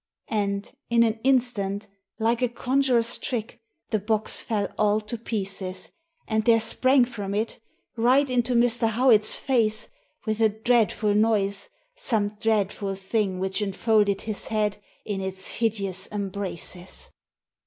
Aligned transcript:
And, 0.31 0.67
in 0.89 1.03
an 1.03 1.19
instant, 1.23 1.87
like 2.17 2.41
a 2.41 2.49
conjurer's 2.49 3.19
trick, 3.19 3.61
the 3.91 3.99
box 3.99 4.41
fell 4.41 4.67
all 4.75 4.99
to 5.01 5.15
pieces, 5.15 5.91
and 6.27 6.43
there 6.43 6.59
sprang 6.59 7.05
from 7.05 7.35
it, 7.35 7.59
right 7.95 8.27
into 8.27 8.55
Mr. 8.55 8.89
Howitt's 8.89 9.35
face, 9.35 9.89
with 10.25 10.41
a 10.41 10.49
dreadful 10.49 11.13
noise, 11.13 11.69
some 11.95 12.29
dreadful 12.39 12.95
thing 12.95 13.37
which 13.37 13.61
enfolded 13.61 14.21
his 14.21 14.47
head 14.47 14.79
in 15.05 15.21
its 15.21 15.51
hideous 15.57 16.07
embraces. 16.11 17.11